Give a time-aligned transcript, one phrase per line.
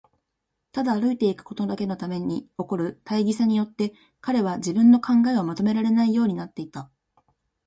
[0.71, 6.89] ただ歩いていくことだけのために起こる大儀さによって、彼は自分の考えをまとめられないようになっていた。